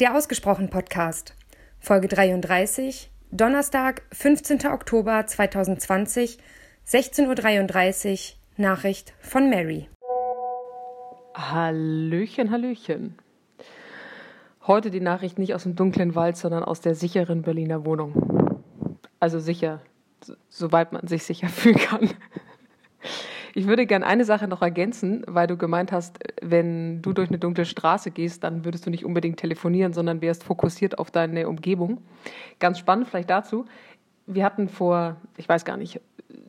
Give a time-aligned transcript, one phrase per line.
[0.00, 1.34] Der Ausgesprochen Podcast,
[1.78, 4.66] Folge 33, Donnerstag, 15.
[4.68, 6.38] Oktober 2020,
[6.88, 9.90] 16.33 Uhr, Nachricht von Mary.
[11.34, 13.18] Hallöchen, Hallöchen.
[14.66, 18.62] Heute die Nachricht nicht aus dem dunklen Wald, sondern aus der sicheren Berliner Wohnung.
[19.18, 19.82] Also sicher,
[20.48, 22.08] soweit man sich sicher fühlen kann.
[23.54, 27.38] Ich würde gerne eine Sache noch ergänzen, weil du gemeint hast, wenn du durch eine
[27.38, 32.02] dunkle Straße gehst, dann würdest du nicht unbedingt telefonieren, sondern wärst fokussiert auf deine Umgebung.
[32.58, 33.64] Ganz spannend vielleicht dazu.
[34.26, 36.00] Wir hatten vor, ich weiß gar nicht,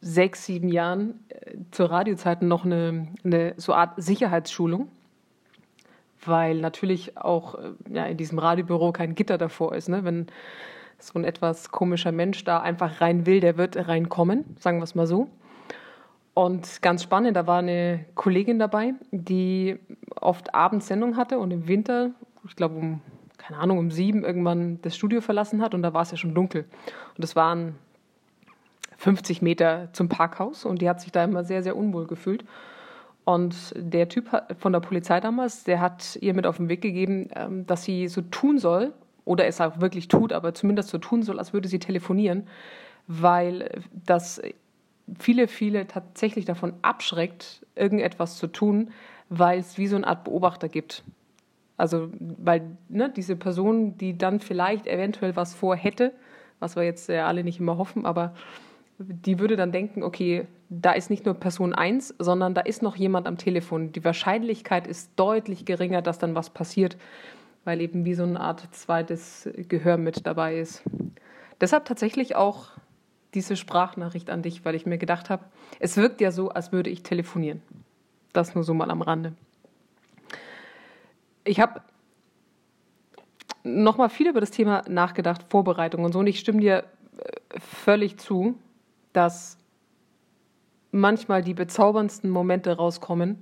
[0.02, 4.90] sechs, sieben Jahren äh, zur Radiozeiten noch eine, eine so Art Sicherheitsschulung,
[6.24, 9.90] weil natürlich auch äh, ja, in diesem Radiobüro kein Gitter davor ist.
[9.90, 10.04] Ne?
[10.04, 10.28] Wenn
[11.00, 14.96] so ein etwas komischer Mensch da einfach rein will, der wird reinkommen, sagen wir es
[14.96, 15.30] mal so.
[16.34, 19.78] Und ganz spannend, da war eine Kollegin dabei, die
[20.16, 22.12] oft Abendsendung hatte und im Winter,
[22.48, 23.02] ich glaube um,
[23.38, 26.34] keine Ahnung, um sieben irgendwann das Studio verlassen hat und da war es ja schon
[26.34, 26.66] dunkel.
[27.18, 27.76] Und es waren
[28.98, 32.46] 50 Meter zum Parkhaus und die hat sich da immer sehr, sehr unwohl gefühlt.
[33.26, 37.30] Und der Typ von der Polizei damals, der hat ihr mit auf den Weg gegeben,
[37.36, 38.94] ähm, dass sie so tun soll,
[39.26, 42.48] oder es auch wirklich tut, aber zumindest so tun soll, als würde sie telefonieren,
[43.08, 44.42] weil das
[45.20, 48.92] viele, viele tatsächlich davon abschreckt, irgendetwas zu tun,
[49.30, 51.04] weil es wie so eine Art Beobachter gibt.
[51.78, 56.14] Also, weil ne, diese Person, die dann vielleicht eventuell was vorhätte,
[56.60, 58.34] was wir jetzt ja alle nicht immer hoffen, aber
[59.00, 62.96] die würde dann denken, okay, da ist nicht nur Person 1, sondern da ist noch
[62.96, 63.92] jemand am Telefon.
[63.92, 66.98] Die Wahrscheinlichkeit ist deutlich geringer, dass dann was passiert,
[67.64, 70.84] weil eben wie so eine Art zweites Gehör mit dabei ist.
[71.60, 72.70] Deshalb tatsächlich auch
[73.34, 75.46] diese Sprachnachricht an dich, weil ich mir gedacht habe,
[75.80, 77.62] es wirkt ja so, als würde ich telefonieren.
[78.34, 79.34] Das nur so mal am Rande.
[81.44, 81.82] Ich habe
[83.64, 86.84] nochmal viel über das Thema nachgedacht, Vorbereitung und so, und ich stimme dir
[87.18, 88.56] äh, völlig zu,
[89.14, 89.58] dass
[90.92, 93.42] manchmal die bezauberndsten Momente rauskommen,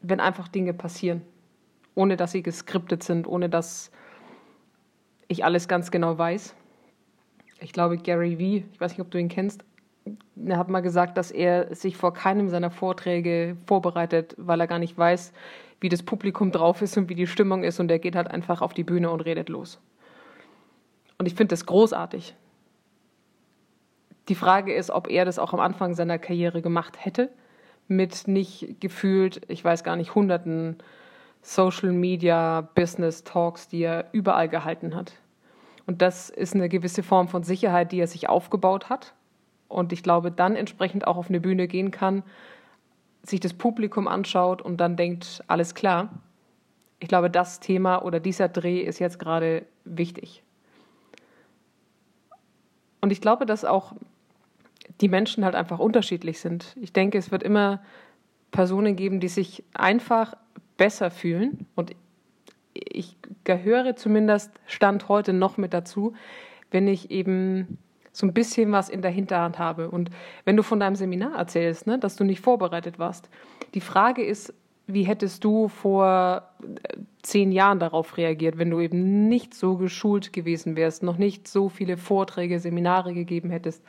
[0.00, 1.22] wenn einfach Dinge passieren,
[1.94, 3.90] ohne dass sie geskriptet sind, ohne dass
[5.28, 6.54] ich alles ganz genau weiß
[7.60, 9.64] ich glaube, Gary Vee, ich weiß nicht, ob du ihn kennst,
[10.46, 14.78] er hat mal gesagt, dass er sich vor keinem seiner Vorträge vorbereitet, weil er gar
[14.78, 15.32] nicht weiß,
[15.80, 18.62] wie das Publikum drauf ist und wie die Stimmung ist und er geht halt einfach
[18.62, 19.80] auf die Bühne und redet los.
[21.18, 22.34] Und ich finde das großartig.
[24.28, 27.30] Die Frage ist, ob er das auch am Anfang seiner Karriere gemacht hätte,
[27.88, 30.76] mit nicht gefühlt, ich weiß gar nicht, hunderten
[31.42, 35.14] Social Media Business Talks, die er überall gehalten hat.
[35.90, 39.12] Und das ist eine gewisse Form von Sicherheit, die er sich aufgebaut hat.
[39.66, 42.22] Und ich glaube, dann entsprechend auch auf eine Bühne gehen kann,
[43.24, 46.10] sich das Publikum anschaut und dann denkt, alles klar.
[47.00, 50.44] Ich glaube, das Thema oder dieser Dreh ist jetzt gerade wichtig.
[53.00, 53.94] Und ich glaube, dass auch
[55.00, 56.76] die Menschen halt einfach unterschiedlich sind.
[56.80, 57.82] Ich denke, es wird immer
[58.52, 60.34] Personen geben, die sich einfach
[60.76, 61.66] besser fühlen.
[61.74, 61.96] Und
[62.74, 66.14] ich gehöre zumindest Stand heute noch mit dazu,
[66.70, 67.78] wenn ich eben
[68.12, 69.90] so ein bisschen was in der Hinterhand habe.
[69.90, 70.10] Und
[70.44, 73.28] wenn du von deinem Seminar erzählst, ne, dass du nicht vorbereitet warst,
[73.74, 74.52] die Frage ist,
[74.86, 80.32] wie hättest du vor äh, zehn Jahren darauf reagiert, wenn du eben nicht so geschult
[80.32, 83.84] gewesen wärst, noch nicht so viele Vorträge, Seminare gegeben hättest?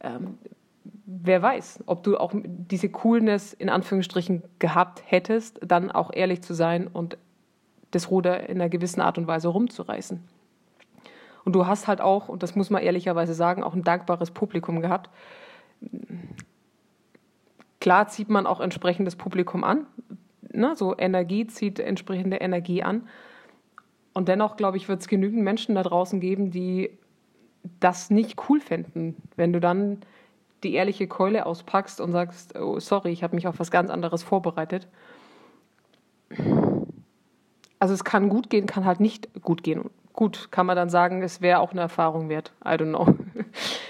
[0.00, 0.38] Ähm,
[1.06, 6.52] wer weiß, ob du auch diese Coolness in Anführungsstrichen gehabt hättest, dann auch ehrlich zu
[6.52, 7.16] sein und
[7.90, 10.20] das Ruder in einer gewissen Art und Weise rumzureißen.
[11.44, 14.80] Und du hast halt auch, und das muss man ehrlicherweise sagen, auch ein dankbares Publikum
[14.80, 15.10] gehabt.
[17.80, 19.86] Klar zieht man auch entsprechendes Publikum an.
[20.52, 20.74] Ne?
[20.74, 23.08] So Energie zieht entsprechende Energie an.
[24.12, 26.90] Und dennoch, glaube ich, wird es genügend Menschen da draußen geben, die
[27.78, 30.00] das nicht cool fänden, wenn du dann
[30.64, 34.22] die ehrliche Keule auspackst und sagst, oh, sorry, ich habe mich auf was ganz anderes
[34.22, 34.88] vorbereitet
[37.78, 39.90] also es kann gut gehen, kann halt nicht gut gehen.
[40.12, 42.52] Gut, kann man dann sagen, es wäre auch eine Erfahrung wert.
[42.64, 43.14] I don't know.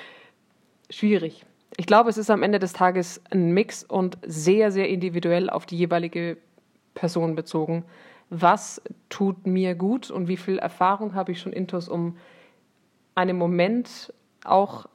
[0.91, 1.45] Schwierig.
[1.77, 5.67] Ich glaube, es ist am Ende des Tages ein Mix und sehr, sehr individuell auf
[5.67, 6.37] die jeweilige
[6.95, 7.85] Person bezogen.
[8.31, 12.17] Was tut mir gut und wie viel Erfahrung habe ich schon intus, um
[13.15, 14.13] einen Moment
[14.45, 14.87] auch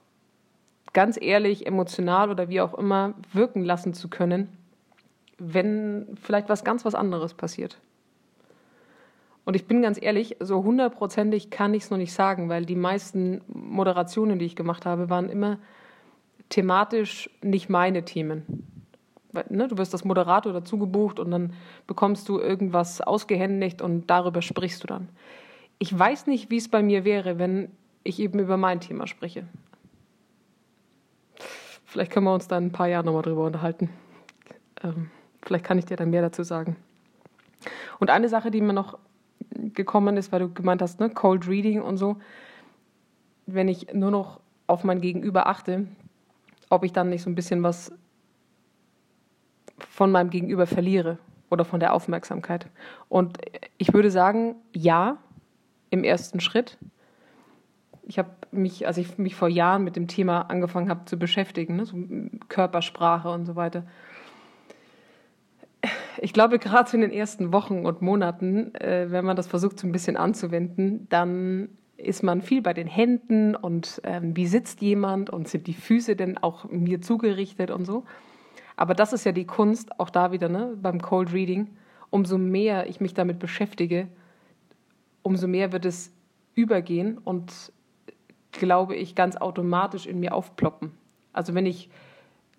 [0.94, 4.50] ganz ehrlich, emotional oder wie auch immer wirken lassen zu können,
[5.38, 7.80] wenn vielleicht was ganz was anderes passiert.
[9.52, 12.78] Und ich bin ganz ehrlich, so hundertprozentig kann ich es noch nicht sagen, weil die
[12.78, 15.58] meisten Moderationen, die ich gemacht habe, waren immer
[16.48, 18.64] thematisch nicht meine Themen.
[19.50, 21.52] Ne, du wirst als Moderator dazu gebucht und dann
[21.86, 25.10] bekommst du irgendwas ausgehändigt und darüber sprichst du dann.
[25.80, 27.72] Ich weiß nicht, wie es bei mir wäre, wenn
[28.06, 29.44] ich eben über mein Thema spreche.
[31.84, 33.90] Vielleicht können wir uns da in ein paar Jahren nochmal drüber unterhalten.
[34.82, 35.12] Ähm,
[35.42, 36.78] vielleicht kann ich dir dann mehr dazu sagen.
[38.00, 38.98] Und eine Sache, die mir noch
[39.74, 42.18] gekommen ist, weil du gemeint hast, ne, Cold Reading und so,
[43.46, 45.88] wenn ich nur noch auf mein Gegenüber achte,
[46.70, 47.92] ob ich dann nicht so ein bisschen was
[49.78, 51.18] von meinem Gegenüber verliere
[51.50, 52.68] oder von der Aufmerksamkeit.
[53.10, 53.38] Und
[53.78, 55.18] ich würde sagen, ja,
[55.92, 56.78] im ersten Schritt.
[58.04, 61.76] Ich habe mich, als ich mich vor Jahren mit dem Thema angefangen habe zu beschäftigen,
[61.76, 61.98] ne, so
[62.48, 63.84] Körpersprache und so weiter.
[66.18, 69.80] Ich glaube, gerade so in den ersten Wochen und Monaten, äh, wenn man das versucht,
[69.80, 74.82] so ein bisschen anzuwenden, dann ist man viel bei den Händen und ähm, wie sitzt
[74.82, 78.06] jemand und sind die Füße denn auch mir zugerichtet und so.
[78.76, 81.70] Aber das ist ja die Kunst, auch da wieder ne, beim Cold Reading.
[82.10, 84.08] Umso mehr ich mich damit beschäftige,
[85.22, 86.12] umso mehr wird es
[86.56, 87.72] übergehen und,
[88.52, 90.92] glaube ich, ganz automatisch in mir aufploppen.
[91.32, 91.90] Also wenn ich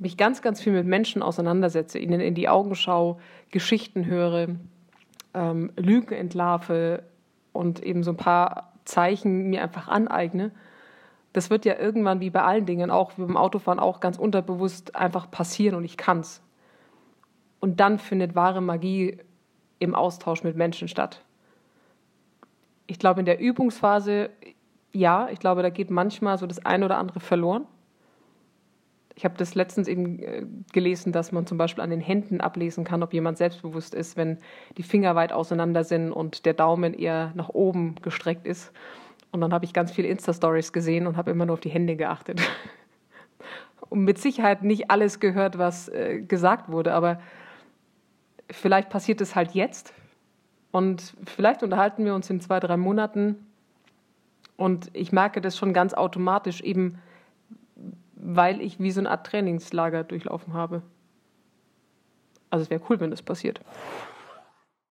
[0.03, 3.17] mich ganz, ganz viel mit Menschen auseinandersetze, ihnen in die Augen schaue,
[3.51, 4.49] Geschichten höre,
[5.35, 7.03] ähm, Lügen entlarve
[7.53, 10.51] und eben so ein paar Zeichen mir einfach aneigne,
[11.33, 14.95] das wird ja irgendwann wie bei allen Dingen, auch wie beim Autofahren, auch ganz unterbewusst
[14.95, 16.43] einfach passieren und ich kann's.
[17.61, 19.19] Und dann findet wahre Magie
[19.79, 21.23] im Austausch mit Menschen statt.
[22.87, 24.31] Ich glaube, in der Übungsphase,
[24.93, 27.67] ja, ich glaube, da geht manchmal so das eine oder andere verloren.
[29.15, 32.85] Ich habe das letztens eben äh, gelesen, dass man zum Beispiel an den Händen ablesen
[32.85, 34.39] kann, ob jemand selbstbewusst ist, wenn
[34.79, 38.73] die Finger weit auseinander sind und der Daumen eher nach oben gestreckt ist.
[39.31, 41.97] Und dann habe ich ganz viele Insta-Stories gesehen und habe immer nur auf die Hände
[41.97, 42.41] geachtet.
[43.91, 47.21] und mit Sicherheit nicht alles gehört, was äh, gesagt wurde, aber
[48.51, 49.93] vielleicht passiert es halt jetzt.
[50.71, 53.47] Und vielleicht unterhalten wir uns in zwei, drei Monaten.
[54.57, 56.99] Und ich merke das schon ganz automatisch, eben
[58.23, 60.83] weil ich wie so eine Art Trainingslager durchlaufen habe.
[62.51, 63.61] Also es wäre cool, wenn das passiert.